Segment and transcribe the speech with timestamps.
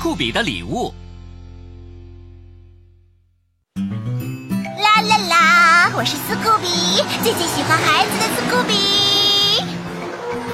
[0.00, 0.94] 库比的礼物。
[4.78, 5.92] 啦啦啦！
[5.94, 9.60] 我是斯库比，最最喜欢孩子的斯库比。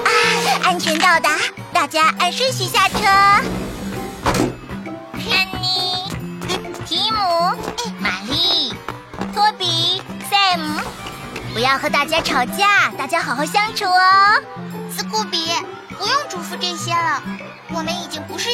[0.05, 0.11] 啊，
[0.65, 1.39] 安全到达，
[1.73, 3.07] 大家按顺序下车。
[5.31, 6.11] 安妮、
[6.85, 7.17] 提姆、
[8.01, 8.75] 玛丽、
[9.33, 10.83] 托比、Sam，
[11.55, 14.43] 不要和大家吵架，大家好好相处哦。
[14.91, 15.51] 斯库比，
[15.97, 17.23] 不用嘱咐这些了，
[17.73, 18.06] 我们已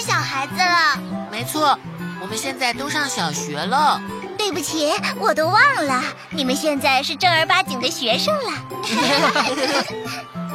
[0.02, 0.98] 小孩子了。
[1.30, 1.78] 没错，
[2.20, 4.00] 我们现在都上小学了。
[4.36, 8.50] 对不起，我都忘了，你们现在是正儿八经的学生了。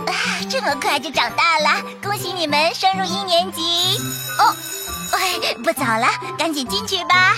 [0.05, 0.14] 啊，
[0.52, 3.98] 这么快就长大了，恭喜你们升入一年级。
[4.40, 4.54] 哦，
[5.14, 6.08] 哎，不早了，
[6.38, 7.34] 赶紧进去吧。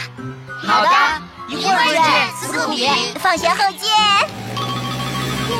[0.66, 0.92] 好的，
[1.50, 2.04] 一会儿见，
[2.42, 2.90] 斯库比。
[3.20, 3.88] 放学后见。
[5.48, 5.56] 嘿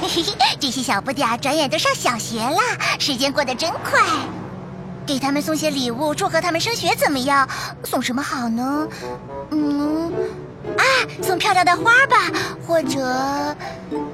[0.59, 2.59] 这些小不点儿转眼都上小学了，
[2.99, 4.01] 时间过得真快。
[5.05, 7.47] 给他们送些礼物，祝贺他们升学怎么样？
[7.83, 8.87] 送什么好呢？
[9.49, 10.13] 嗯，
[10.77, 10.83] 啊，
[11.21, 12.31] 送漂亮的花吧，
[12.67, 13.55] 或者……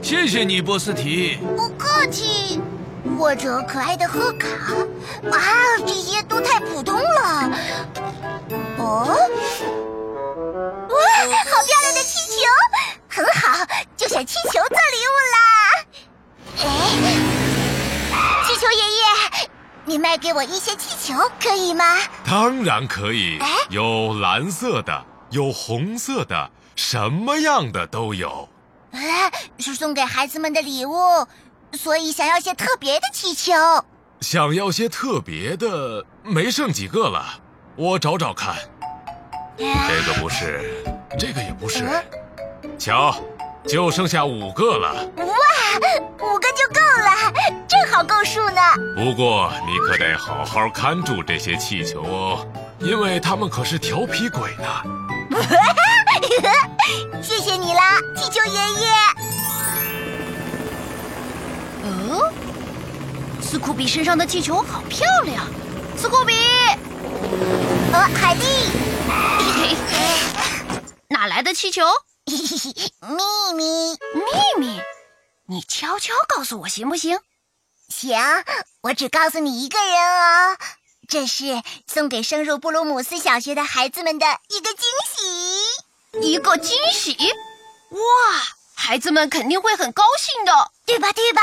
[0.02, 1.38] 谢谢你，波斯提。
[1.56, 2.62] 不客气。
[3.18, 4.48] 或者可爱的贺卡。
[5.32, 5.40] 啊，
[5.86, 7.52] 这些都太普通了。
[20.18, 21.84] 给我一些气球可以吗？
[22.26, 28.50] 当然可以，有蓝色的，有红色的，什么样的都有。
[28.92, 30.96] 哎，是送给孩子们的礼物，
[31.74, 33.54] 所以想要些特别的气球。
[34.22, 37.40] 想要些特别的，没剩几个了，
[37.76, 38.56] 我找找看。
[39.58, 39.66] 这
[40.08, 40.84] 个不是，
[41.20, 41.84] 这个也不是，
[42.78, 43.16] 瞧，
[43.68, 44.94] 就剩下五个了。
[45.18, 45.26] 哇，
[46.20, 46.80] 五个就够
[47.98, 48.62] 好够数呢。
[48.96, 52.48] 不过你可得好好看住这些气球哦，
[52.80, 54.84] 因为他们可是调皮鬼呢。
[57.24, 58.88] 谢谢你啦，气球爷爷。
[61.86, 62.32] 哦，
[63.42, 65.44] 斯库比身上的气球好漂亮。
[65.98, 66.36] 斯库比，
[67.94, 68.46] 呃，海蒂，
[71.10, 71.82] 哪来的气球？
[72.30, 73.64] 秘密，
[74.14, 74.80] 秘密，
[75.48, 77.18] 你悄悄告诉我行不行？
[77.90, 78.18] 行，
[78.82, 80.58] 我只告诉你一个人哦。
[81.08, 87.16] 这是送给升入布鲁姆斯小学的孩子们的一个惊喜，一个惊喜！
[87.92, 88.00] 哇，
[88.76, 91.14] 孩子们肯定会很高兴的，对吧？
[91.14, 91.42] 对吧？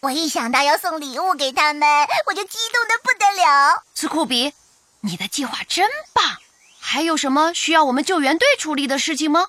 [0.00, 1.88] 我一想到要送礼物给他们，
[2.26, 3.84] 我就激动的不得了。
[3.94, 4.52] 斯库比，
[5.02, 6.24] 你的计划真棒！
[6.80, 9.46] 还有什么需要我们救援队出力的事情吗？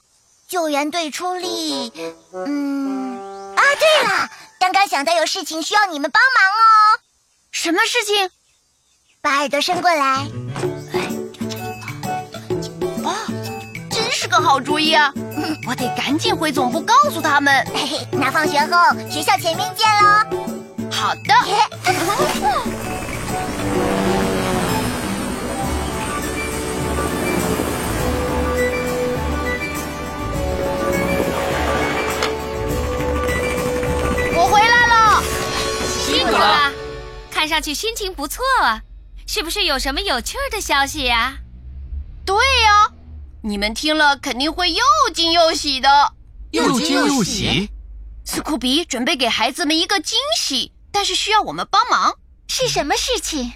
[0.48, 1.92] 救援队出力，
[2.34, 7.00] 嗯，啊，对了，刚刚想到有事情需要你们帮忙哦。
[7.52, 8.30] 什么事情？
[9.22, 10.28] 把耳朵伸过来。
[13.04, 13.16] 哦，
[13.90, 15.14] 真是个好主意啊！
[15.68, 17.66] 我得赶紧回总部告诉他们。
[17.74, 20.26] 嘿嘿，那放学后学校前面见喽。
[20.92, 21.34] 好的。
[37.40, 38.82] 看上去心情不错啊，
[39.26, 41.38] 是不是有什么有趣的消息呀？
[42.26, 42.92] 对呀，
[43.42, 44.84] 你们听了肯定会又
[45.14, 45.88] 惊又喜的。
[46.52, 47.70] 又惊又喜？
[48.26, 52.14] 斯库比准备给孩子们一个惊喜，但是需要我们帮忙。
[52.50, 53.54] 是什么事情？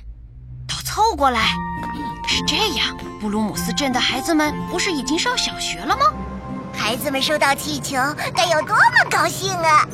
[0.66, 1.52] 都凑过来。
[2.26, 6.06] 是这样，布鲁姆斯镇的孩子们不是已经上小学了吗？
[6.74, 7.98] 孩子们收到气球，
[8.34, 9.86] 该有多么高兴啊！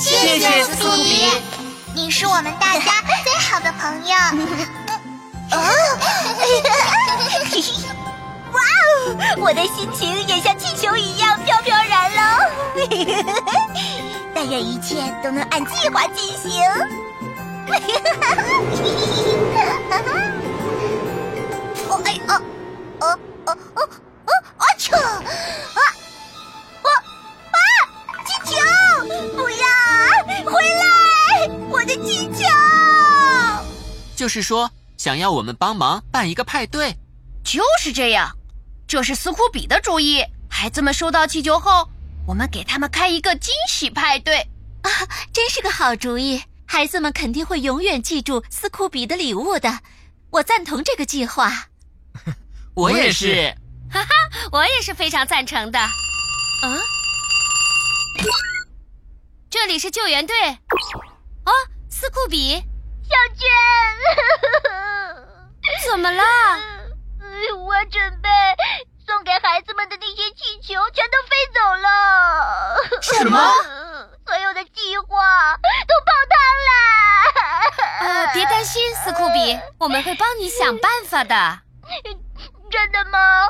[0.00, 1.59] 谢谢斯库比，
[1.94, 4.14] 你是我们大家最好的朋友。
[5.52, 5.58] 哦，
[8.52, 12.22] 哇哦，我的心情也像气球一样飘飘然喽！
[14.34, 16.62] 但愿一切都能按计划进行。
[21.88, 22.40] 哦哎哦
[23.00, 23.82] 哦哦哦
[24.26, 25.22] 哦啊去啊！
[25.74, 25.79] 我
[34.20, 36.94] 就是说，想要我们帮忙办一个派对。
[37.42, 38.36] 就是这样，
[38.86, 40.22] 这是斯库比的主意。
[40.50, 41.88] 孩子们收到气球后，
[42.26, 44.46] 我们给他们开一个惊喜派对。
[44.82, 44.90] 啊，
[45.32, 46.42] 真是个好主意！
[46.66, 49.80] 孩子们肯定会永远记住斯库比的礼物的。
[50.28, 51.68] 我赞同这个计划。
[52.76, 53.56] 我也是。
[53.90, 54.10] 哈哈，
[54.52, 55.78] 我也是非常赞成的。
[55.78, 56.78] 嗯，
[59.48, 60.34] 这里是救援队。
[61.46, 61.52] 哦，
[61.88, 62.62] 斯库比，
[63.10, 63.42] 小娟，
[65.90, 66.22] 怎么了？
[67.58, 68.28] 我准备
[69.06, 72.76] 送给孩子们的那些气球全都飞走了。
[73.02, 73.38] 什么？
[74.26, 76.72] 所有的计划都泡汤了。
[78.00, 81.60] 呃，别担心，斯库比， 我们会帮你想办法的。
[82.70, 83.48] 真的吗？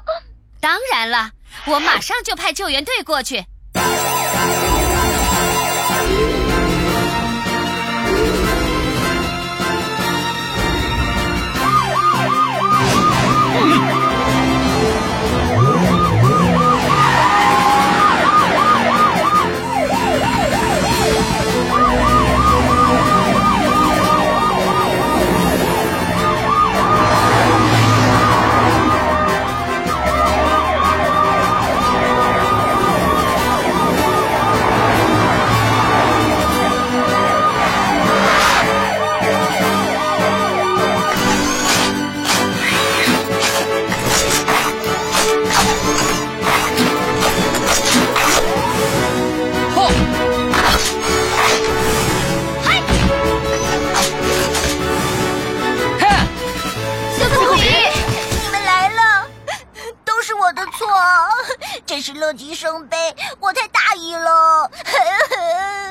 [0.61, 1.31] 当然了，
[1.67, 3.45] 我马上就派救援队过去。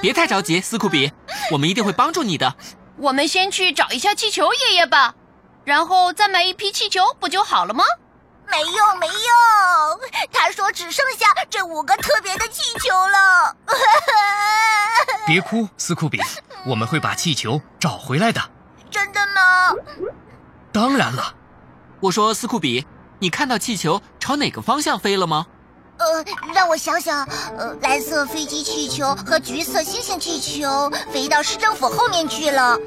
[0.02, 1.12] 别太着急，斯库比，
[1.52, 2.56] 我们一定会帮助你的。
[2.98, 5.14] 我们先去找一下气球爷爷吧，
[5.66, 7.84] 然后再买一批气球，不就好了吗？
[8.50, 9.16] 没用，没用，
[10.32, 13.56] 他说只剩下这五个特别的气球了。
[15.28, 16.20] 别哭，斯库比，
[16.66, 18.42] 我们会把气球找回来的。
[18.90, 19.76] 真的吗？
[20.72, 21.36] 当然了，
[22.00, 22.88] 我说，斯库比，
[23.20, 25.46] 你看到气球朝哪个方向飞了吗？
[26.00, 26.24] 呃，
[26.54, 27.24] 让我想想，
[27.58, 32.78] 呃，蓝色飞机气球和橘色星星气球飞到市政府后面去了，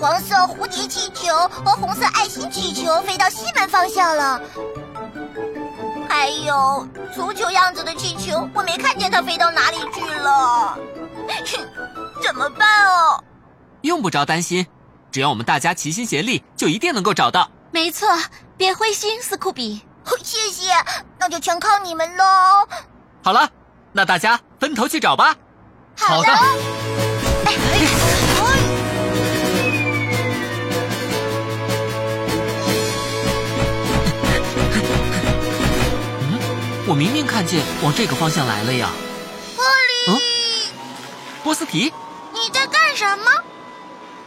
[0.00, 1.34] 黄色蝴蝶气球
[1.64, 4.40] 和红色爱心气球飞到西门方向了，
[6.08, 10.78] 还有足球样子的气球，我没看见它飞到哪里去了，
[12.22, 13.24] 怎么办哦？
[13.82, 14.66] 用不着担心，
[15.10, 17.50] 只要我们大家齐心协力，就一定能够找到。
[17.70, 18.06] 没错，
[18.56, 19.82] 别灰心，斯库比。
[20.22, 20.70] 谢谢，
[21.18, 22.24] 那就全靠你们喽。
[23.22, 23.50] 好了，
[23.92, 25.36] 那大家分头去找吧。
[25.96, 26.28] 好的。
[36.86, 38.90] 我明明看见往这个方向来了呀。
[39.56, 40.18] 玻璃，嗯
[41.44, 41.92] 波斯提，
[42.32, 43.30] 你在干什么？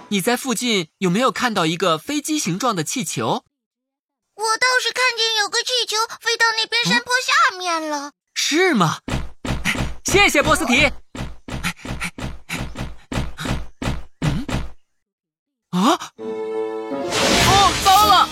[0.09, 3.43] 你在附近有没有看到一个飞机形状的气球？
[4.41, 8.11] 我倒是看见有个气球飞到那边山坡下面了。
[8.33, 8.97] 是吗？
[10.03, 10.91] 谢谢波斯提。
[14.21, 14.45] 嗯？
[15.69, 15.93] 啊？
[16.17, 18.27] 哦，糟了！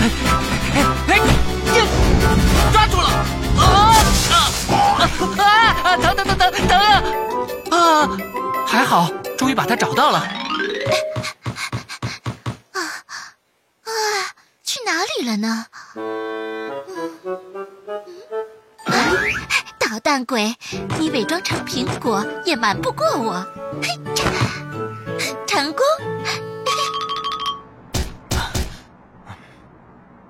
[0.00, 0.10] 哎
[1.06, 1.78] 哎哎！
[2.72, 3.06] 抓住了！
[3.56, 3.62] 啊
[4.32, 4.34] 啊
[4.72, 4.74] 啊
[5.38, 5.96] 啊！
[5.96, 6.74] 疼疼疼疼疼
[7.70, 7.72] 啊！
[7.78, 7.78] 啊！
[8.66, 10.28] 还好，终于把它找到了。
[14.64, 15.66] 去哪里了呢？
[18.84, 18.94] 啊
[19.78, 20.54] 捣蛋鬼，
[20.98, 23.44] 你伪装成苹果也瞒不过我。
[23.82, 23.88] 嘿，
[25.46, 25.84] 成功！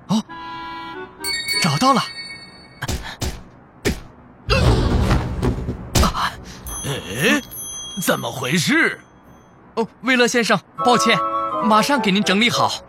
[0.08, 0.24] 哦
[1.62, 2.00] 找到了。
[6.84, 7.40] 哎，
[8.02, 8.98] 怎么回事？
[9.74, 11.18] 哦，威勒先生，抱歉，
[11.64, 12.82] 马上给您整理好。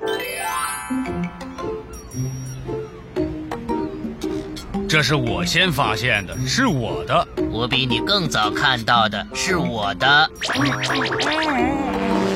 [4.92, 7.26] 这是我先发现的，是我的。
[7.50, 10.30] 我比你更早看到的，是我的。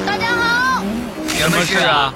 [0.06, 0.82] 大家好，
[1.28, 2.14] 什么事啊？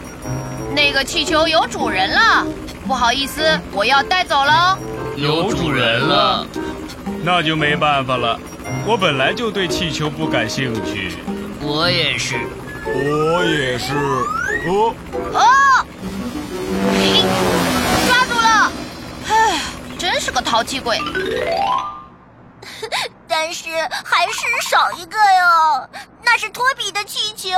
[0.73, 2.47] 那个气球有主人了，
[2.87, 4.77] 不好意思，我要带走喽。
[5.17, 6.47] 有主人了，
[7.21, 8.39] 那就没办法了。
[8.85, 11.17] 我本来就对气球不感兴趣。
[11.61, 12.37] 我也是。
[12.85, 13.93] 我也是。
[14.69, 14.95] 哦，
[15.33, 15.43] 哦，
[20.29, 21.01] 是个淘气鬼。
[23.27, 23.67] 但是
[24.05, 25.89] 还是少一个哟。
[26.23, 27.49] 那是托比的气球，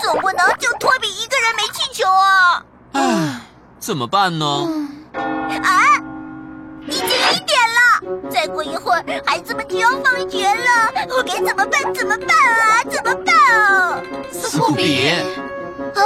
[0.00, 2.60] 总不能就托比一个人没气球啊！
[2.94, 3.40] 唉，
[3.78, 4.44] 怎么办呢？
[5.14, 5.94] 啊，
[6.88, 11.94] 已经一点了，再过一会儿孩子们就要放学了，我该怎么办？
[11.94, 12.82] 怎么办啊？
[12.90, 14.02] 怎么办啊？
[14.32, 15.08] 斯库比，
[15.94, 16.02] 啊，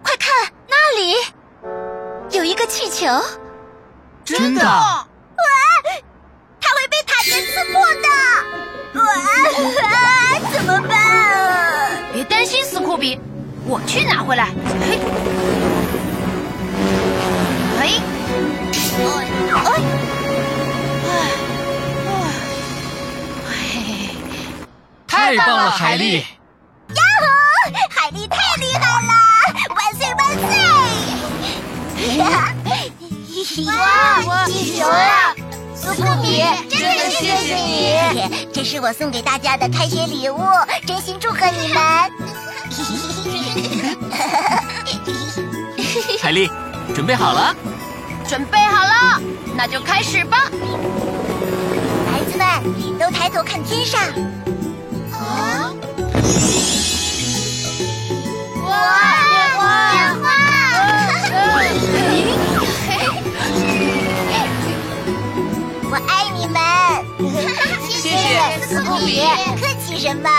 [0.00, 0.32] 快看
[0.68, 1.16] 那里，
[2.30, 3.08] 有一个气球。
[4.24, 4.62] 真的？
[7.54, 8.08] 撕破的！
[9.00, 9.02] 哇，
[10.52, 12.02] 怎么办啊？
[12.12, 13.16] 别担心，斯库比，
[13.64, 14.46] 我去拿回来。
[14.80, 14.98] 嘿，
[17.78, 17.86] 嘿，
[19.54, 19.62] 哎，
[21.06, 21.12] 哎，
[23.46, 23.52] 哎，
[25.06, 26.18] 太棒了，海丽！
[26.18, 26.24] 呀
[27.20, 27.26] 吼！
[27.88, 29.12] 海丽太厉害了，
[29.76, 30.20] 万岁万
[30.50, 30.52] 岁！
[32.18, 32.26] 哇，
[34.46, 34.82] 气球！
[36.68, 40.40] 真的谢谢你，这是我送给大家的开学礼物，
[40.86, 41.82] 真心祝贺你们。
[46.20, 46.50] 海丽，
[46.94, 47.54] 准备好了？
[48.26, 49.20] 准备好了，
[49.54, 50.50] 那就开始吧。
[52.10, 54.00] 孩子们都抬头看天上。
[55.12, 55.72] 啊！
[68.68, 69.20] 不比，
[69.60, 70.30] 客气什么？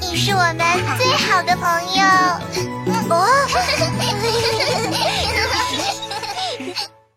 [0.00, 0.58] 你是我们
[0.96, 2.02] 最好的朋友。
[3.10, 3.14] 哦。